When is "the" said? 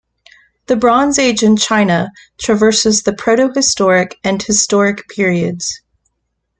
0.65-0.75, 3.03-3.11